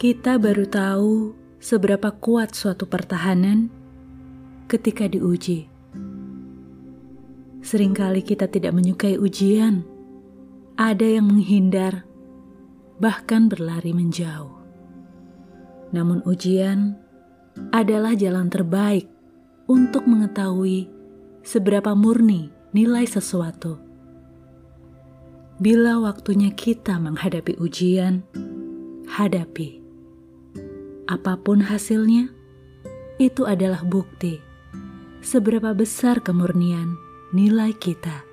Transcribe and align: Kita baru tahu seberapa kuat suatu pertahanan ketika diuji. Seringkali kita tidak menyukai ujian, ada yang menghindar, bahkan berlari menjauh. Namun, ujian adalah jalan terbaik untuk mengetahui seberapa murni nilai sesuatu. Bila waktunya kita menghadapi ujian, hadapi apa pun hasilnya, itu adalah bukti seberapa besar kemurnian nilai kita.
Kita 0.00 0.40
baru 0.40 0.64
tahu 0.64 1.36
seberapa 1.60 2.08
kuat 2.08 2.56
suatu 2.56 2.88
pertahanan 2.88 3.68
ketika 4.64 5.04
diuji. 5.04 5.68
Seringkali 7.60 8.24
kita 8.24 8.48
tidak 8.48 8.72
menyukai 8.72 9.20
ujian, 9.20 9.84
ada 10.80 11.04
yang 11.04 11.28
menghindar, 11.28 12.08
bahkan 12.96 13.52
berlari 13.52 13.92
menjauh. 13.92 14.56
Namun, 15.92 16.24
ujian 16.24 16.96
adalah 17.68 18.16
jalan 18.16 18.48
terbaik 18.48 19.04
untuk 19.68 20.08
mengetahui 20.08 20.88
seberapa 21.44 21.92
murni 21.92 22.48
nilai 22.72 23.04
sesuatu. 23.04 23.76
Bila 25.60 26.00
waktunya 26.00 26.48
kita 26.56 26.96
menghadapi 26.96 27.60
ujian, 27.60 28.24
hadapi 29.04 29.79
apa 31.10 31.34
pun 31.42 31.58
hasilnya, 31.58 32.30
itu 33.18 33.42
adalah 33.42 33.82
bukti 33.82 34.38
seberapa 35.20 35.74
besar 35.74 36.22
kemurnian 36.22 36.94
nilai 37.34 37.74
kita. 37.74 38.29